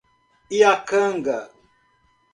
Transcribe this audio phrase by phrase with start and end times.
[0.55, 1.37] Iacanga